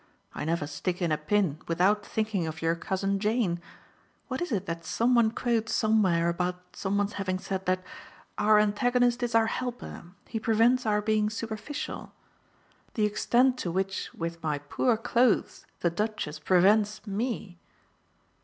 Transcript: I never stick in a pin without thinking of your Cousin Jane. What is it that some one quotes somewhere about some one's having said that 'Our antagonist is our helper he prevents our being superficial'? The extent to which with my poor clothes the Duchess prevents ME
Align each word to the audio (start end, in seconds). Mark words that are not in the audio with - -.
I 0.33 0.45
never 0.45 0.65
stick 0.65 0.99
in 0.99 1.11
a 1.11 1.17
pin 1.19 1.59
without 1.67 2.03
thinking 2.03 2.47
of 2.47 2.59
your 2.59 2.73
Cousin 2.73 3.19
Jane. 3.19 3.61
What 4.29 4.41
is 4.41 4.51
it 4.51 4.65
that 4.65 4.83
some 4.83 5.13
one 5.13 5.29
quotes 5.29 5.75
somewhere 5.75 6.27
about 6.27 6.75
some 6.75 6.97
one's 6.97 7.13
having 7.21 7.37
said 7.37 7.67
that 7.67 7.83
'Our 8.39 8.57
antagonist 8.57 9.21
is 9.21 9.35
our 9.35 9.45
helper 9.45 10.05
he 10.27 10.39
prevents 10.39 10.87
our 10.87 11.03
being 11.03 11.29
superficial'? 11.29 12.11
The 12.95 13.05
extent 13.05 13.59
to 13.59 13.69
which 13.69 14.11
with 14.15 14.41
my 14.41 14.57
poor 14.57 14.97
clothes 14.97 15.67
the 15.81 15.91
Duchess 15.91 16.39
prevents 16.39 17.05
ME 17.05 17.59